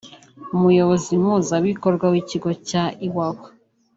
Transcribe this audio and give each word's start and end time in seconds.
umuyobozi 0.55 1.11
mpuzabikorwa 1.23 2.05
w’ikigo 2.13 2.49
cya 2.67 2.83
Iwawa 3.07 3.47